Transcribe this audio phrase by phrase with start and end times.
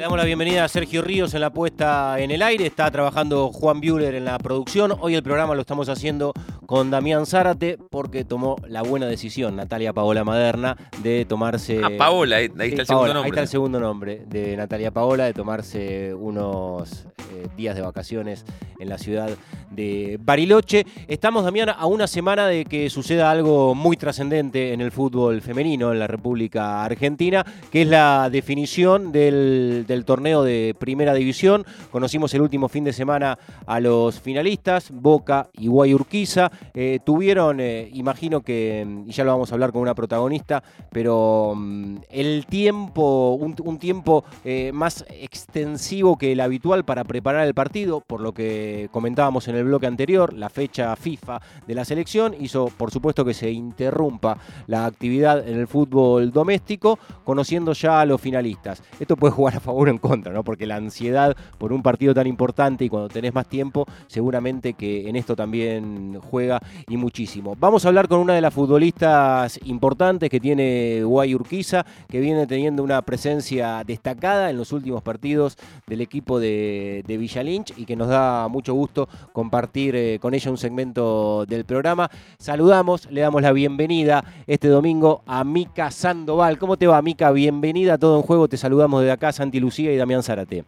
[0.00, 2.64] Le damos la bienvenida a Sergio Ríos en la puesta en el aire.
[2.64, 4.96] Está trabajando Juan Buehler en la producción.
[4.98, 6.32] Hoy el programa lo estamos haciendo
[6.64, 11.82] con Damián Zárate porque tomó la buena decisión, Natalia Paola Maderna, de tomarse.
[11.84, 13.24] Ah, Paola, ahí, ahí está el segundo nombre.
[13.24, 17.04] Ahí está el segundo nombre de Natalia Paola, de tomarse unos
[17.34, 18.46] eh, días de vacaciones
[18.78, 19.28] en la ciudad
[19.70, 20.84] de Bariloche.
[21.08, 25.92] Estamos, Damián, a una semana de que suceda algo muy trascendente en el fútbol femenino
[25.92, 31.64] en la República Argentina, que es la definición del, torneo de Primera División.
[31.90, 36.50] Conocimos el último fin de semana a los finalistas, Boca y Guayurquiza.
[36.74, 41.54] Eh, tuvieron, eh, imagino que, y ya lo vamos a hablar con una protagonista, pero
[41.56, 48.00] mm, el tiempo, un, tiempo eh, más extensivo que el habitual para preparar el partido,
[48.00, 52.66] por lo que comentábamos en el bloque anterior, la fecha FIFA de la selección hizo,
[52.76, 58.20] por supuesto, que se interrumpa la actividad en el fútbol doméstico, conociendo ya a los
[58.20, 58.82] finalistas.
[58.98, 60.44] Esto puede jugar a favor o en contra, ¿no?
[60.44, 65.08] Porque la ansiedad por un partido tan importante y cuando tenés más tiempo, seguramente que
[65.08, 67.56] en esto también juega y muchísimo.
[67.58, 72.46] Vamos a hablar con una de las futbolistas importantes que tiene Guay Urquiza, que viene
[72.46, 75.56] teniendo una presencia destacada en los últimos partidos
[75.86, 79.08] del equipo de, de Villa Lynch y que nos da mucho gusto
[79.50, 82.08] compartir eh, con ella un segmento del programa.
[82.38, 86.56] Saludamos, le damos la bienvenida este domingo a Mica Sandoval.
[86.56, 87.32] ¿Cómo te va, Mica?
[87.32, 88.46] Bienvenida a Todo en Juego.
[88.46, 90.62] Te saludamos desde acá, Santi Lucía y Damián Zárate.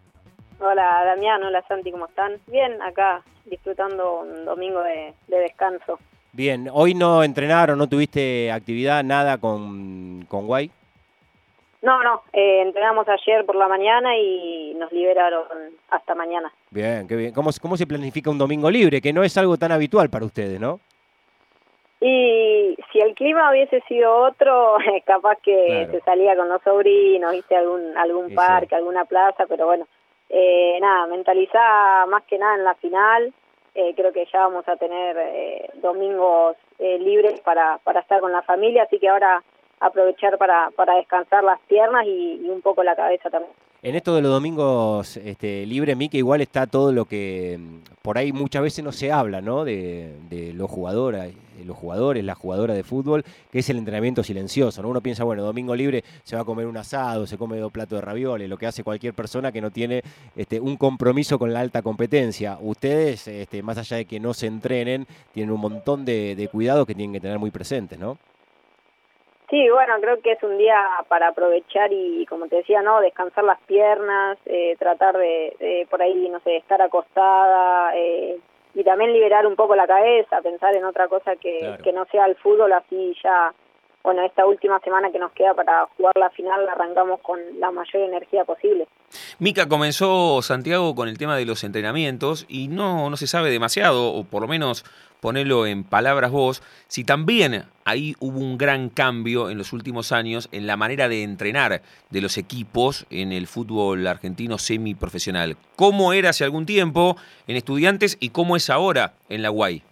[0.59, 1.45] Hola, Damián.
[1.45, 1.93] Hola, Santi.
[1.93, 2.33] ¿Cómo están?
[2.49, 6.01] Bien, acá disfrutando un domingo de, descanso.
[6.33, 10.73] Bien, hoy no entrenaron, no tuviste actividad, nada con, con Guay.
[11.83, 15.45] No, no, eh, entrenamos ayer por la mañana y nos liberaron
[15.91, 16.53] hasta mañana.
[16.71, 17.35] Bien, qué bien.
[17.35, 19.01] ¿Cómo, ¿Cómo se planifica un domingo libre?
[19.01, 20.79] Que no es algo tan habitual para ustedes, ¿no?
[22.01, 27.57] Y si el clima hubiese sido otro, capaz que se salía con los sobrinos, viste
[27.57, 29.87] algún algún parque, alguna plaza, pero bueno,
[30.29, 33.33] eh, nada, mentalizada más que nada en la final.
[33.75, 38.31] Eh, creo que ya vamos a tener eh, domingos eh, libres para, para estar con
[38.31, 39.43] la familia, así que ahora
[39.83, 43.53] aprovechar para, para descansar las piernas y, un poco la cabeza también.
[43.83, 48.17] En esto de los domingos este, libre, Mike, igual está todo lo que mm, por
[48.17, 49.65] ahí muchas veces no se habla, ¿no?
[49.65, 51.35] De, de los jugadores,
[51.65, 54.89] los jugadores, la jugadora de fútbol, que es el entrenamiento silencioso, ¿no?
[54.89, 57.99] Uno piensa, bueno, domingo libre se va a comer un asado, se come dos platos
[57.99, 60.03] de ravioles, lo que hace cualquier persona que no tiene
[60.37, 62.59] este, un compromiso con la alta competencia.
[62.61, 66.87] Ustedes, este, más allá de que no se entrenen, tienen un montón de, de cuidados
[66.87, 68.17] que tienen que tener muy presentes, ¿no?
[69.53, 73.45] Sí, bueno, creo que es un día para aprovechar y, como te decía, no, descansar
[73.45, 78.39] las piernas, eh, tratar de, por ahí, no sé, estar acostada eh,
[78.73, 82.25] y también liberar un poco la cabeza, pensar en otra cosa que, que no sea
[82.25, 83.53] el fútbol, así ya
[84.03, 87.71] bueno, esta última semana que nos queda para jugar la final la arrancamos con la
[87.71, 88.89] mayor energía posible.
[89.39, 94.13] Mica, comenzó Santiago con el tema de los entrenamientos y no, no se sabe demasiado,
[94.13, 94.85] o por lo menos
[95.21, 100.49] ponerlo en palabras vos, si también ahí hubo un gran cambio en los últimos años
[100.51, 105.57] en la manera de entrenar de los equipos en el fútbol argentino semiprofesional.
[105.77, 109.85] ¿Cómo era hace algún tiempo en estudiantes y cómo es ahora en la UAI?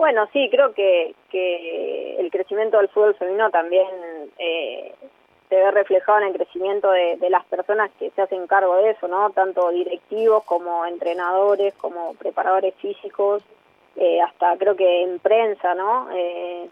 [0.00, 3.86] Bueno, sí, creo que, que el crecimiento del fútbol femenino también
[4.38, 4.94] eh,
[5.50, 9.08] se ve reflejado en el crecimiento de, las personas que se hacen cargo de eso,
[9.08, 9.28] ¿no?
[9.28, 13.42] Tanto directivos como entrenadores, como preparadores físicos,
[13.96, 16.08] eh, hasta creo que en prensa, ¿no?
[16.14, 16.70] Eh,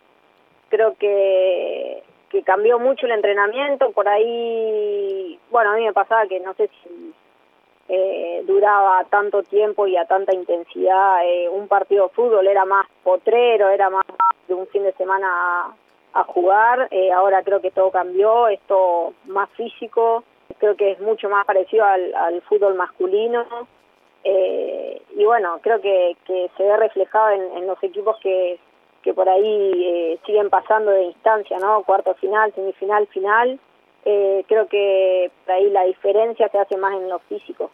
[0.71, 6.41] creo que, que cambió mucho el entrenamiento, por ahí, bueno, a mí me pasaba que
[6.41, 7.08] no sé si
[7.89, 11.25] eh, duraba tanto tiempo y a tanta intensidad.
[11.25, 14.05] Eh, un partido de fútbol era más potrero, era más
[14.47, 15.75] de un fin de semana
[16.13, 16.89] a, jugar.
[16.91, 20.25] Eh, ahora creo que todo cambió, esto más físico,
[20.59, 23.47] creo que es mucho más parecido al, al fútbol masculino.
[24.25, 28.59] Eh, y bueno, creo que, que se ve reflejado en, en los equipos que,
[29.03, 31.83] que por ahí eh, siguen pasando de instancia, ¿no?
[31.85, 33.61] Cuarto final, semifinal, final
[34.05, 37.71] eh, creo que por ahí la diferencia se hace más en lo físico.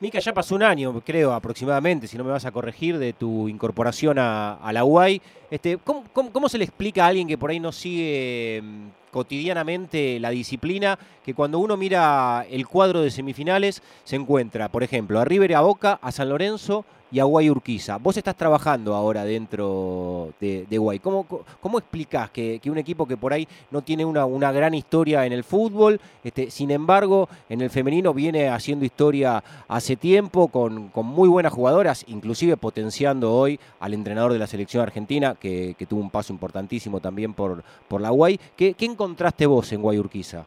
[0.00, 3.48] Mica, ya pasó un año, creo, aproximadamente, si no me vas a corregir, de tu
[3.48, 5.20] incorporación a, la UAI.
[5.50, 10.18] Este, ¿cómo, cómo, se le explica a alguien que por ahí no sigue mm, cotidianamente
[10.20, 15.24] la disciplina, que cuando uno mira el cuadro de semifinales se encuentra, por ejemplo, a
[15.24, 17.96] River Boca, a San Lorenzo, y a Guay Urquiza.
[17.98, 20.98] Vos estás trabajando ahora dentro de, Guay.
[21.00, 21.26] ¿Cómo,
[21.60, 25.32] cómo explicás que, un equipo que por ahí no tiene una, una gran historia en
[25.32, 31.06] el fútbol, este, sin embargo, en el femenino viene haciendo historia hace tiempo con, con
[31.06, 36.00] muy buenas jugadoras, inclusive potenciando hoy al entrenador de la selección argentina, que, que tuvo
[36.00, 38.38] un paso importantísimo también por, por la Guay?
[38.56, 40.44] ¿Qué, ¿Qué encontraste vos en Guay Urquiza?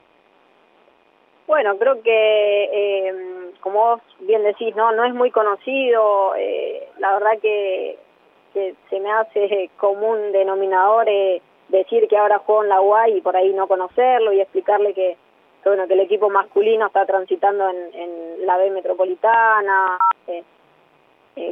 [1.47, 6.35] Bueno, creo que, eh, como vos bien decís, no no es muy conocido.
[6.37, 7.97] Eh, la verdad que,
[8.53, 13.35] se me hace común denominador eh, decir que ahora juego en la UAI y por
[13.35, 15.17] ahí no conocerlo y explicarle que,
[15.65, 19.97] bueno, que el equipo masculino está transitando en, la B metropolitana.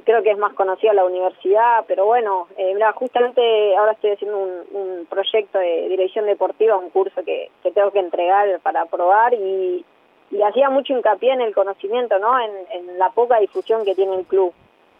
[0.06, 5.07] Creo que es más conocida la universidad, pero bueno, mira, justamente ahora estoy haciendo un,
[5.10, 9.83] proyecto de dirección deportiva, un curso que, tengo que entregar para aprobar y
[10.31, 12.39] y hacía mucho hincapié en el conocimiento, ¿no?
[12.39, 14.54] En, la poca difusión que tiene el club.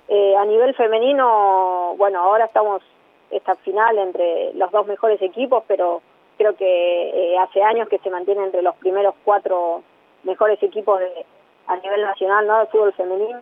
[0.07, 2.81] Eh, a nivel femenino, bueno, ahora estamos
[3.30, 6.01] esta final entre los dos mejores equipos, pero
[6.38, 9.84] creo que eh, hace años que se mantiene entre los primeros cuatro
[10.24, 11.25] mejores equipos de,
[11.68, 12.60] a nivel nacional, ¿no?
[12.60, 13.39] De fútbol femenino.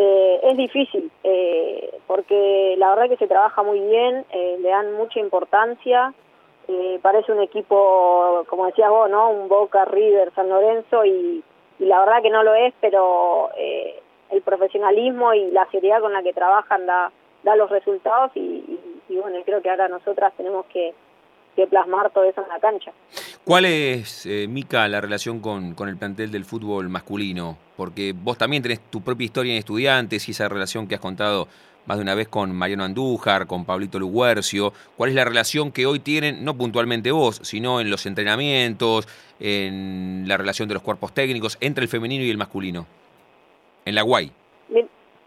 [0.00, 1.10] Eh, es difícil,
[2.06, 6.14] porque la verdad que se trabaja muy bien, le dan mucha importancia
[6.70, 9.30] eh, parece un equipo, como decías vos, ¿no?
[9.30, 11.42] Un Boca, River, San Lorenzo y,
[11.78, 16.22] la verdad que no lo es, pero eh, el profesionalismo y la seriedad con la
[16.22, 17.10] que trabajan da,
[17.42, 18.78] da los resultados y,
[19.08, 20.94] bueno, creo que ahora nosotras tenemos que,
[21.70, 22.92] plasmar todo eso en la cancha.
[23.48, 27.56] ¿Cuál es, eh, Mica, la relación con, con el plantel del fútbol masculino?
[27.78, 31.48] Porque vos también tenés tu propia historia en estudiantes y esa relación que has contado
[31.86, 34.74] más de una vez con Mariano Andújar, con Pablito Luguercio.
[34.98, 39.08] ¿Cuál es la relación que hoy tienen, no puntualmente vos, sino en los entrenamientos,
[39.40, 42.86] en la relación de los cuerpos técnicos entre el femenino y el masculino?
[43.86, 44.30] En la Guay.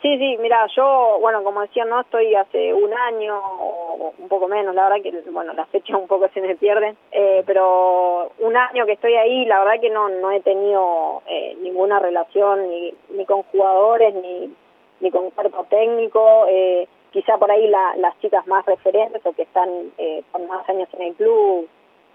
[0.01, 4.47] Sí, sí, mira, yo, bueno, como decía, no estoy hace un año o un poco
[4.47, 8.57] menos, la verdad que, bueno, las fechas un poco se me pierden, eh, pero un
[8.57, 12.93] año que estoy ahí, la verdad que no, no he tenido eh, ninguna relación ni,
[13.09, 14.55] ni con jugadores ni
[15.01, 19.91] ni con cuerpo técnico, eh, quizá por ahí las chicas más referentes o que están
[19.97, 21.67] eh, con más años en el club,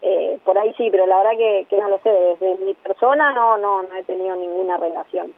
[0.03, 1.37] eh, por ahí sí, pero la verdad
[1.69, 5.35] que, no lo sé, desde mi persona no, no, no he tenido ninguna relación.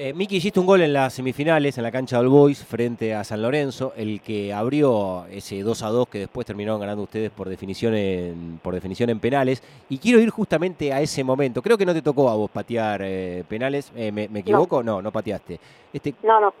[0.00, 3.24] Eh, Miki, hiciste un gol en las semifinales en la cancha del Boys frente a
[3.24, 7.48] San Lorenzo, el que abrió ese 2 a 2 que después terminaron ganando ustedes por
[7.48, 9.60] definición en, por definición en penales.
[9.88, 11.62] Y quiero ir justamente a ese momento.
[11.62, 13.90] Creo que no te tocó a vos patear eh, penales.
[13.96, 14.84] Eh, ¿me, equivoco?
[14.84, 15.02] No.
[15.02, 15.58] no, pateaste.
[15.92, 16.54] Este, no, no.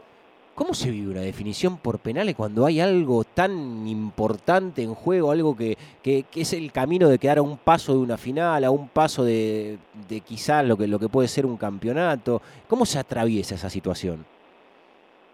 [0.58, 5.56] ¿Cómo se vive una definición por penales cuando hay algo tan importante en juego, algo
[5.56, 8.88] que, que, es el camino de quedar a un paso de una final, a un
[8.88, 9.78] paso de,
[10.08, 12.42] de quizás lo que, lo que puede ser un campeonato?
[12.66, 14.26] ¿Cómo se atraviesa esa situación?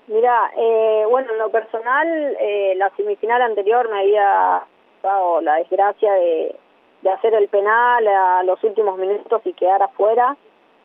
[0.09, 4.63] Mira, eh, bueno, en lo personal, eh, la semifinal anterior me había
[5.03, 6.55] dado la desgracia de,
[7.01, 10.37] de hacer el penal a los últimos minutos y quedar afuera.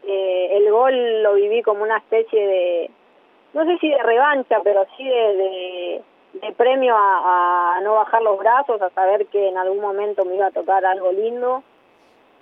[0.08, 2.92] Eh, el gol lo viví como una especie de
[3.54, 6.01] no sé si de revancha, pero sí de,
[6.34, 10.48] de, premio a, no bajar los brazos, a saber que en algún momento me iba
[10.48, 11.63] a tocar algo lindo.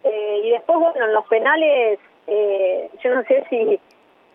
[0.04, 3.80] Eh, y después, bueno, en los penales, eh, yo no sé si,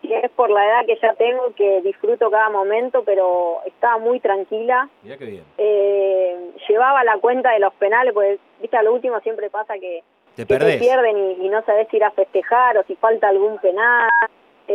[0.01, 4.19] si es por la edad que ya tengo, que disfruto cada momento, pero estaba muy
[4.19, 4.89] tranquila.
[5.03, 5.43] Mira qué bien.
[5.57, 10.03] Eh, llevaba la cuenta de los penales, porque, viste, a lo último siempre pasa que
[10.35, 14.09] te, pierden y, y no sabes si ir a festejar o si falta algún penal.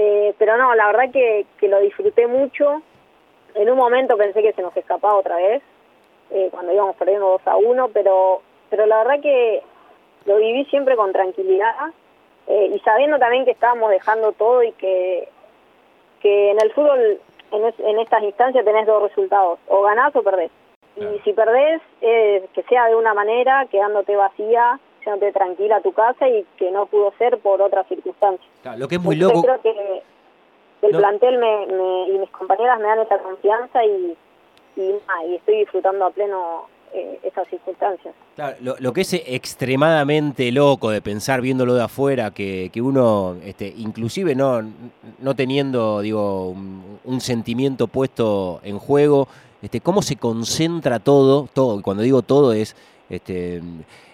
[0.01, 2.83] Eh, pero no, la verdad que, que lo disfruté mucho.
[3.57, 5.61] En un momento pensé que se nos escapaba otra vez,
[6.31, 8.41] eh, cuando íbamos perdiendo 2 a 1, pero,
[8.71, 9.61] pero la verdad que
[10.25, 11.75] lo viví siempre con tranquilidad
[12.47, 15.29] eh, y sabiendo también que estábamos dejando todo y que,
[16.21, 17.19] que en el fútbol,
[17.51, 20.53] en, en estas instancias, tenés dos resultados, o ganás o perdés.
[20.95, 26.29] Y si perdés, que sea de una manera, quedándote vacía, quedándote tranquila a tu casa
[26.29, 28.49] y que no pudo ser por otras circunstancias.
[28.77, 29.43] lo que es muy loco.
[29.43, 30.03] creo que
[30.83, 31.65] el plantel me,
[32.09, 34.17] y mis compañeras me dan esa confianza y,
[34.77, 38.15] y, estoy disfrutando a pleno eh, esas circunstancias.
[38.37, 43.75] Claro, lo, que es extremadamente loco de pensar viéndolo de afuera, que, que uno, este,
[43.77, 44.63] inclusive no,
[45.19, 46.55] no teniendo digo,
[47.05, 49.29] un, sentimiento puesto en juego,
[49.61, 52.77] este, cómo se concentra todo, todo, cuando digo todo es
[53.09, 53.63] este,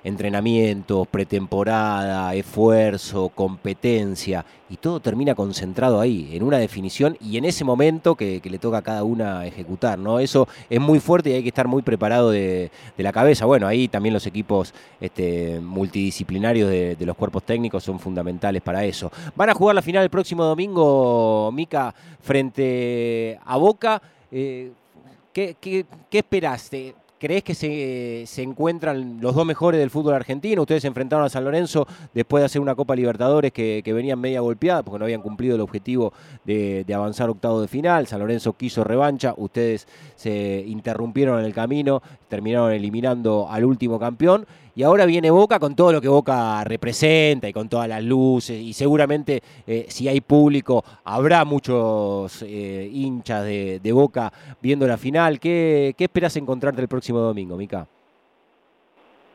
[0.02, 7.64] entrenamientos, pretemporada, esfuerzo, competencia, y todo termina concentrado ahí, en una definición y en ese
[7.64, 10.18] momento que, le toca a cada una ejecutar, ¿no?
[10.18, 13.46] Eso es muy fuerte y hay que estar muy preparado de, la cabeza.
[13.46, 19.12] Bueno, ahí también los equipos este, multidisciplinarios de, los cuerpos técnicos son fundamentales para eso.
[19.36, 24.00] Van a jugar la final el próximo domingo, Mica, frente a Boca.
[24.30, 24.72] Eh,
[25.32, 26.94] ¿qué, qué, qué esperaste?
[27.24, 30.60] ¿Crees que se, se, encuentran los dos mejores del fútbol argentino?
[30.60, 34.42] Ustedes se enfrentaron a San Lorenzo después de hacer una Copa Libertadores que, venían media
[34.42, 36.12] golpeada porque no habían cumplido el objetivo
[36.44, 38.06] de, de, avanzar octavo de final.
[38.06, 44.46] San Lorenzo quiso revancha, ustedes se interrumpieron en el camino, terminaron eliminando al último campeón
[44.74, 48.56] y ahora viene Boca con todo lo que Boca representa y con todas las luces
[48.56, 55.38] y seguramente eh, si hay público habrá muchos eh, hinchas de, Boca viendo la final.
[55.38, 57.86] ¿Qué, ¿Qué esperas encontrarte el próximo domingo, Mica?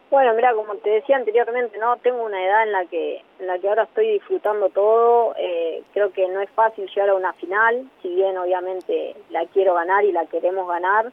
[0.09, 3.59] Bueno, mira, como te decía anteriormente, no tengo una edad en la que en la
[3.59, 5.35] que ahora estoy disfrutando todo.
[5.37, 9.75] Eh, creo que no es fácil llegar a una final, si bien obviamente la quiero
[9.75, 11.11] ganar y la queremos ganar.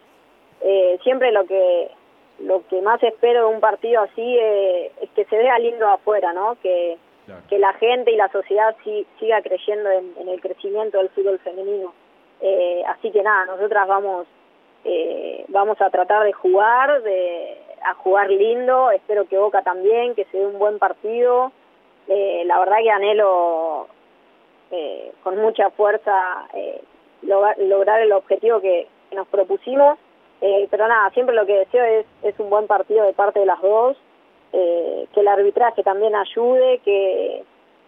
[0.62, 1.90] Eh, siempre lo que
[2.40, 6.32] lo que más espero de un partido así eh, es que se vea lindo afuera,
[6.32, 6.56] ¿no?
[6.62, 6.98] Que,
[7.48, 8.76] que la gente y la sociedad
[9.18, 11.92] siga creyendo en, el crecimiento del fútbol femenino.
[12.86, 14.26] así que nada, nosotras vamos
[15.48, 20.38] vamos a tratar de jugar, de a jugar lindo, espero que Boca también, que se
[20.38, 21.52] dé un buen partido.
[22.08, 23.86] Eh, la verdad que anhelo
[24.70, 26.82] eh, con mucha fuerza eh,
[27.22, 29.98] lograr, el objetivo que, nos propusimos,
[30.40, 33.60] pero nada, siempre lo que deseo es, es un buen partido de parte de las
[33.60, 33.96] dos,
[34.52, 37.44] que el arbitraje también ayude, que,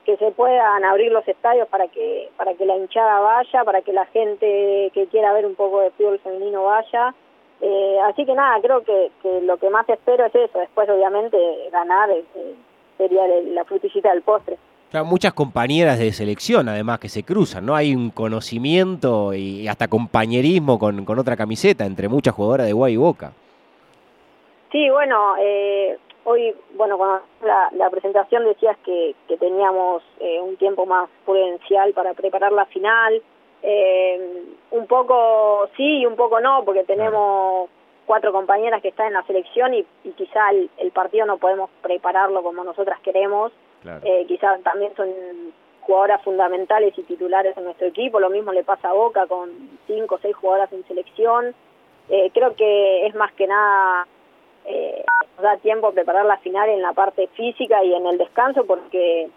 [0.09, 3.93] que se puedan abrir los estadios para que, para que la hinchada vaya, para que
[3.93, 7.15] la gente que quiera ver un poco de fútbol femenino vaya.
[7.61, 9.11] Eh, así que nada, creo que,
[9.43, 10.61] lo que más espero es eso.
[10.61, 11.37] Después, obviamente,
[11.71, 12.55] ganar este,
[12.97, 14.57] sería la frutillita del postre.
[14.91, 17.75] Claro, muchas compañeras de selección, además, que se cruzan, ¿no?
[17.75, 22.95] Hay un conocimiento y hasta compañerismo con, con otra camiseta entre muchas jugadoras de Guay
[22.95, 23.33] y Boca.
[24.73, 30.85] Sí, bueno, eh, hoy, bueno, con la, presentación decías que, que teníamos eh, un tiempo
[30.85, 33.23] más prudencial para preparar la final.
[33.63, 37.69] Eh, un poco sí y un poco no, porque tenemos
[38.07, 39.85] cuatro compañeras que están en la selección y,
[40.17, 43.53] quizá el, partido no podemos prepararlo como nosotras queremos.
[44.03, 45.09] Eh, quizás también son
[45.81, 48.21] jugadoras fundamentales y titulares en nuestro equipo.
[48.21, 49.51] Lo mismo le pasa a Boca con
[49.87, 51.55] cinco o seis jugadoras en selección.
[52.09, 54.07] Eh, creo que es más que nada
[54.65, 55.05] eh,
[55.37, 58.65] nos da tiempo a preparar la final en la parte física y en el descanso
[58.67, 59.29] porque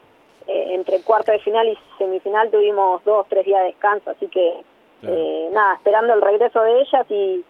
[0.47, 4.61] eh, entre cuarto de final y semifinal tuvimos dos, tres días de descanso, así que
[5.03, 7.45] eh, nada, esperando el regreso de ellas y,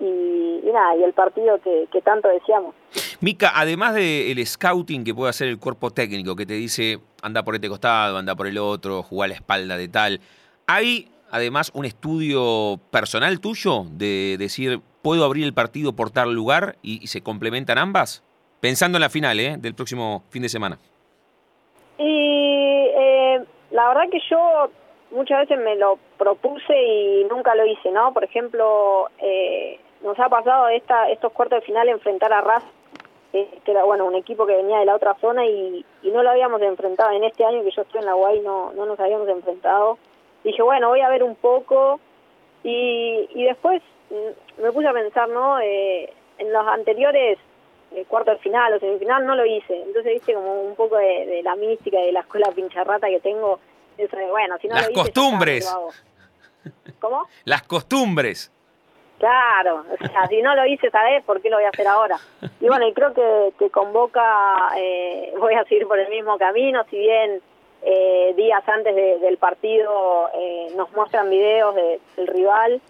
[0.00, 2.74] y, nada, y el partido que, tanto deseamos.
[3.20, 7.54] Mica, además del scouting que puede hacer el cuerpo técnico, que te dice anda por
[7.54, 10.20] este costado, anda por el otro, jugar la espalda de tal,
[10.66, 16.76] ¿hay además un estudio personal tuyo de decir, puedo abrir el partido por tal lugar
[16.82, 18.22] y, se complementan ambas?
[18.60, 19.56] Pensando en la final ¿eh?
[19.58, 20.78] del próximo fin de semana.
[21.98, 24.70] Y eh, la verdad que yo
[25.10, 28.12] muchas veces me lo propuse y nunca lo hice, ¿no?
[28.12, 32.42] Por ejemplo, eh, nos ha pasado esta, estos cuartos de final enfrentar a
[33.42, 36.62] Que era bueno un equipo que venía de la otra zona y, no lo habíamos
[36.62, 37.10] enfrentado.
[37.10, 39.98] En este año que yo estoy en la UAI no, no nos habíamos enfrentado.
[40.44, 41.98] Dije, bueno, voy a ver un poco
[42.62, 45.58] y, y después mm, me puse a pensar, ¿no?
[45.58, 47.38] Eh, en los anteriores
[47.94, 49.82] el cuarto de final o semifinal no lo hice.
[49.82, 53.60] Entonces, viste, como un poco de, la mística y de la escuela pincharrata que tengo.
[53.96, 55.76] Eso bueno, si no Las lo hice, costumbres.
[57.00, 57.26] ¿Cómo?
[57.44, 58.52] Las costumbres.
[59.18, 61.86] Claro, o sea, si no lo hice esa vez, ¿por qué lo voy a hacer
[61.86, 62.16] ahora?
[62.60, 66.36] Y bueno, y creo que, que con Boca eh, voy a seguir por el mismo
[66.36, 67.40] camino, si bien
[67.82, 72.80] eh, días antes del partido eh, nos muestran videos del rival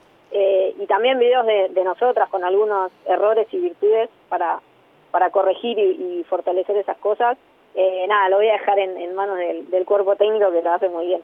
[0.76, 4.60] y también videos de, de nosotras con algunos errores y virtudes para,
[5.14, 7.38] para corregir y, fortalecer esas cosas,
[7.76, 11.06] eh, nada, lo voy a dejar en, manos del, cuerpo técnico que lo hace muy
[11.06, 11.22] bien.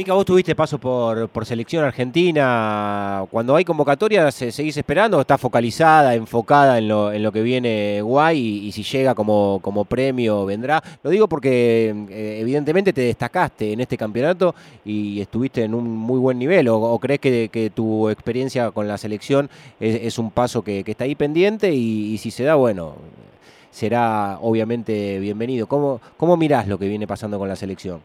[0.00, 3.22] Mica, vos tuviste paso por, por selección argentina.
[3.30, 8.00] Cuando hay convocatoria, ¿seguís esperando o estás focalizada, enfocada en lo, en lo que viene
[8.00, 10.82] guay y, si llega como, como premio vendrá?
[11.02, 14.54] Lo digo porque eh, evidentemente te destacaste en este campeonato
[14.86, 16.68] y estuviste en un muy buen nivel.
[16.68, 21.14] ¿O, crees que, que, tu experiencia con la selección es, un paso que, está ahí
[21.14, 22.94] pendiente y, si se da, bueno,
[23.70, 25.66] será obviamente bienvenido?
[25.66, 28.00] ¿Cómo, ¿Cómo mirás lo que viene pasando con la selección?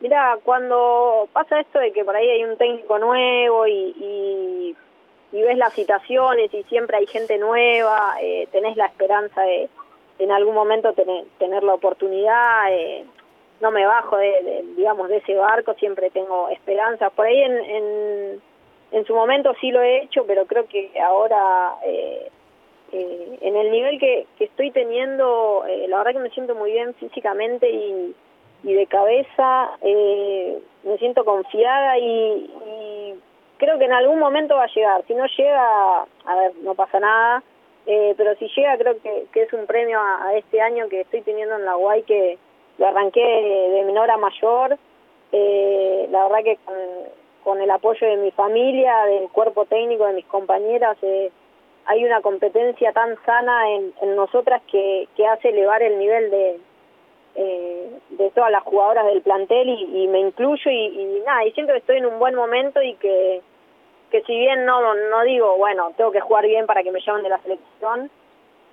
[0.00, 4.74] Mira, cuando pasa esto de que por ahí hay un técnico nuevo y,
[5.32, 9.68] y, ves las citaciones y siempre hay gente nueva, eh, tenés la esperanza de
[10.18, 13.04] en algún momento tener, tener la oportunidad, eh,
[13.60, 17.10] no me bajo de, digamos, de ese barco, siempre tengo esperanza.
[17.10, 18.42] Por ahí en, en,
[18.92, 21.74] en, su momento sí lo he hecho, pero creo que ahora...
[21.84, 22.30] Eh,
[22.92, 26.72] eh en el nivel que, que estoy teniendo, eh, la verdad que me siento muy
[26.72, 28.14] bien físicamente y,
[28.62, 33.14] y de cabeza, eh, me siento confiada y,
[33.58, 35.02] creo que en algún momento va a llegar.
[35.06, 37.42] Si no llega, a ver, no pasa nada,
[37.86, 41.56] eh, pero si llega creo que, es un premio a, este año que estoy teniendo
[41.56, 42.38] en la UAI que
[42.78, 44.78] lo arranqué de, menor a mayor.
[45.32, 46.58] Eh, la verdad que
[47.42, 50.96] con, el apoyo de mi familia, del cuerpo técnico, de mis compañeras,
[51.86, 56.58] hay una competencia tan sana en, nosotras que, que, hace elevar el nivel de, eh,
[58.18, 61.98] de todas las jugadoras del plantel y, me incluyo y, nada, y siento que estoy
[61.98, 63.40] en un buen momento y que,
[64.10, 67.22] que si bien no, no digo, bueno, tengo que jugar bien para que me llamen
[67.22, 68.10] de la selección,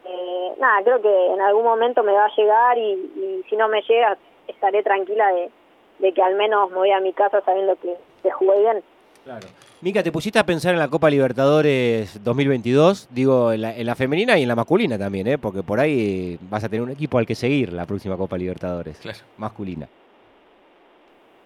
[0.06, 3.82] eh, nada, creo que en algún momento me va a llegar y, si no me
[3.84, 5.50] llega estaré tranquila de,
[6.00, 8.84] de que al menos me voy a mi casa sabiendo que, que jugué bien.
[9.24, 9.48] Claro.
[9.86, 13.08] Mica, ¿te pusiste a pensar en la Copa Libertadores 2022?
[13.12, 15.38] Digo, en la, femenina y en la masculina también, ¿eh?
[15.38, 19.00] Porque por ahí vas a tener un equipo al que seguir la próxima Copa Libertadores
[19.38, 19.88] masculina.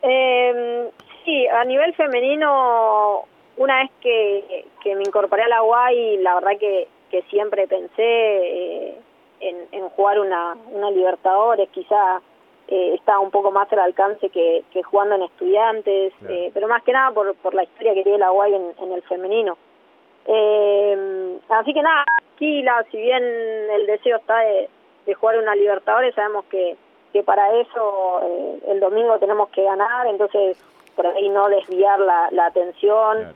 [0.01, 0.89] Eh,
[1.25, 3.25] sí, a nivel femenino,
[3.57, 8.97] una vez que, me incorporé a la UAI, la verdad que, que siempre pensé eh,
[9.41, 12.21] en, en, jugar una, una Libertadores, quizá
[12.71, 16.93] eh, está un poco más al alcance que, jugando en estudiantes, eh, pero más que
[16.93, 19.57] nada por, por la historia que tiene la UAI en, el femenino.
[20.27, 22.03] Eh, así que nada,
[22.39, 24.69] la si bien el deseo está de,
[25.15, 26.77] jugar una Libertadores, sabemos que,
[27.11, 30.55] que para eso eh, el domingo tenemos que ganar, entonces
[30.95, 33.33] por ahí no desviar la, la atención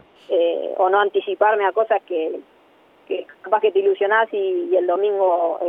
[0.77, 2.39] o no anticiparme a cosas que,
[3.07, 5.59] que capaz que te ilusionás y, y el domingo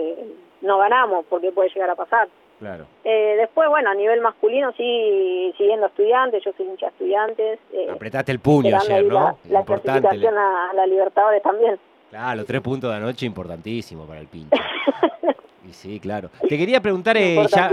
[0.60, 2.28] no ganamos, porque puede llegar a pasar.
[2.58, 2.86] Claro.
[3.04, 7.58] Eh, después, bueno, a nivel masculino sí, siguiendo estudiantes, yo soy hincha estudiantes.
[7.72, 9.38] Eh, Apretaste el puño ayer, ¿no?
[9.44, 11.78] La, la clasificación a, la Libertadores también.
[12.10, 14.56] Claro, los tres puntos de anoche importantísimo para el pinche.
[15.74, 16.30] sí, claro.
[16.48, 17.70] Te quería preguntar, eh, ya,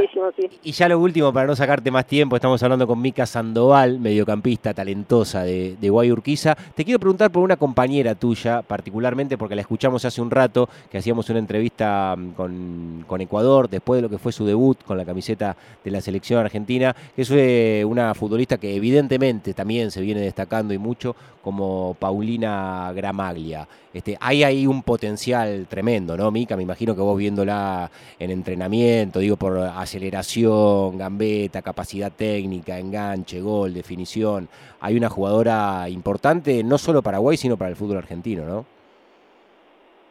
[0.63, 4.74] y ya lo último, para no sacarte más tiempo, estamos hablando con Mica Sandoval, mediocampista
[4.74, 6.55] talentosa de, de Guayurquiza.
[6.75, 10.98] Te quiero preguntar por una compañera tuya, particularmente porque la escuchamos hace un rato, que
[10.98, 14.98] hacíamos una entrevista mm, con, con Ecuador, después de lo que fue su debut con
[14.98, 20.01] la camiseta de la selección argentina, que es eh, una futbolista que evidentemente también se
[20.01, 23.67] viene destacando y mucho, como Paulina Gramaglia.
[23.93, 26.55] Este, hay ahí un potencial tremendo, ¿no, Mica?
[26.55, 33.73] Me imagino que vos viéndola en entrenamiento, digo, por aceleración, gambeta, capacidad técnica, enganche, gol,
[33.73, 34.47] definición.
[34.80, 38.65] Hay una jugadora importante, no solo para Paraguay, sino para el fútbol argentino, ¿no?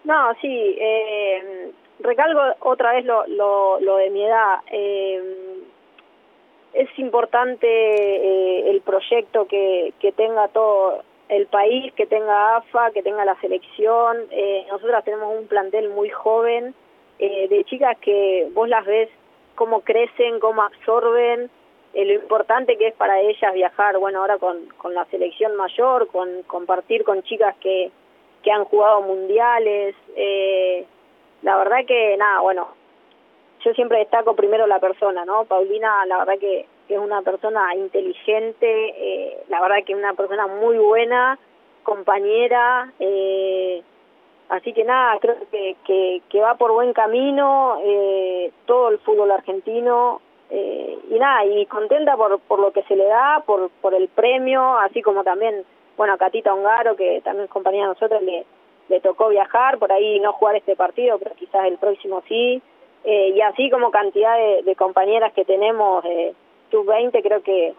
[0.04, 0.76] No, sí.
[0.78, 4.58] Eh, recalco otra vez lo, lo, de mi edad.
[4.70, 5.22] Eh,
[6.72, 13.02] es importante eh, el proyecto que, que tenga todo el país, que tenga AFA, que
[13.02, 14.18] tenga la selección.
[14.30, 16.74] Eh, nosotras tenemos un plantel muy joven
[17.20, 19.08] eh, de chicas que vos las ves
[19.54, 21.50] cómo crecen, cómo absorben,
[21.92, 26.06] eh, lo importante que es para ellas viajar, bueno, ahora con, con la selección mayor,
[26.08, 27.90] con compartir con chicas que,
[28.42, 29.94] que han jugado mundiales.
[30.16, 30.86] Eh,
[31.42, 32.68] la verdad que, nada, bueno,
[33.64, 35.44] yo siempre destaco primero la persona, ¿no?
[35.44, 40.46] Paulina, la verdad que es una persona inteligente, eh, la verdad que es una persona
[40.46, 41.38] muy buena,
[41.82, 43.82] compañera, eh,
[44.50, 50.20] así que nada, creo que, que, va por buen camino eh, todo el fútbol argentino
[50.52, 54.78] y nada, y contenta por, por lo que se le da, por, por el premio,
[54.78, 55.64] así como también,
[55.96, 58.44] bueno, a Catita Ongaro, que también es compañera de nosotros, le,
[58.88, 62.60] le tocó viajar, por ahí no jugar este partido, pero quizás el próximo sí,
[63.04, 66.04] y así como cantidad de, de compañeras que tenemos
[66.70, 67.74] sub-20 creo que,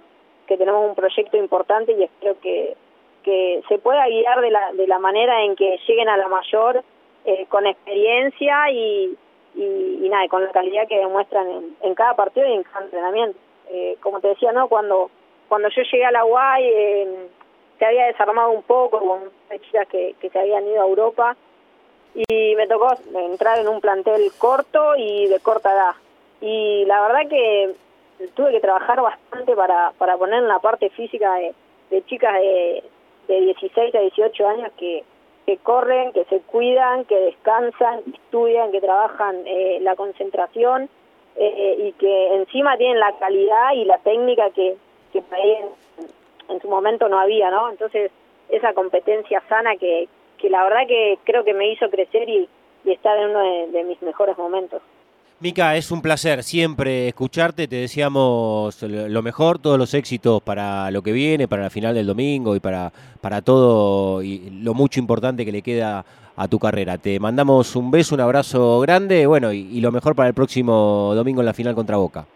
[0.48, 2.76] que tenemos un proyecto importante y espero que,
[3.24, 6.84] que se pueda guiar de la, de la manera en que lleguen a la mayor
[7.26, 9.16] eh, con experiencia y,
[9.56, 13.38] y, nada, con la calidad que demuestran en, en cada partido y en cada entrenamiento.
[13.70, 15.10] Eh, como te decía, no cuando
[15.48, 17.28] cuando yo llegué a la UAI eh,
[17.78, 19.20] se había desarmado un poco con
[19.62, 21.36] chicas que, que se habían ido a Europa
[22.16, 25.96] y me tocó entrar en un plantel corto y de corta edad.
[26.40, 27.76] Y la verdad que
[28.34, 31.54] tuve que trabajar bastante para, para poner en la parte física de,
[31.90, 32.84] de chicas de,
[33.32, 35.04] de 16 a 18 años que,
[35.46, 40.90] que corren, que se cuidan, que descansan, estudian, que trabajan eh, la concentración
[41.38, 44.76] eh, y que encima tienen la calidad y la técnica que,
[45.14, 45.70] que en,
[46.50, 47.70] en, su momento no había, ¿no?
[47.70, 48.12] Entonces,
[48.50, 52.50] esa competencia sana que, que la verdad que creo que me hizo crecer y,
[52.84, 54.82] y estar en uno de mis mejores momentos.
[55.42, 61.02] Mica, es un placer siempre escucharte, te deseamos lo mejor, todos los éxitos para lo
[61.02, 65.44] que viene, para la final del domingo y para, para todo y lo mucho importante
[65.44, 67.00] que le queda a tu carrera.
[67.00, 71.42] Te mandamos un beso, un abrazo grande, bueno, y, lo mejor para el próximo domingo
[71.42, 72.28] en la final contra Boca.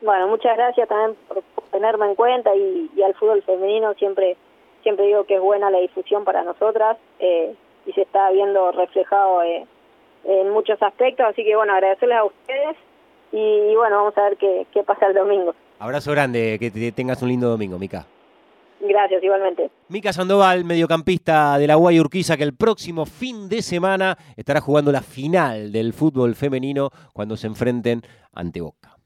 [0.00, 1.42] Bueno, muchas gracias también por
[1.72, 4.36] tenerme en cuenta y, al fútbol femenino siempre
[4.84, 7.52] siempre digo que es buena la difusión para nosotras eh,
[7.84, 9.66] y se está viendo reflejado eh,
[10.26, 12.76] en muchos aspectos, así que bueno, agradecerles a ustedes
[13.32, 15.54] y, bueno, vamos a ver qué, qué pasa el domingo.
[15.78, 18.06] Abrazo grande, que te tengas un lindo domingo, Mica.
[18.80, 19.70] Gracias, igualmente.
[19.88, 24.92] Mica Sandoval, mediocampista de la UAI Urquiza, que el próximo fin de semana estará jugando
[24.92, 28.95] la final del fútbol femenino cuando se enfrenten ante Boca.